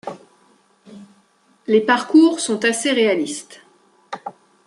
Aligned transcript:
Les 1.67 1.79
parcours 1.79 2.39
sont 2.39 2.65
assez 2.65 2.89
réalistes. 2.91 3.61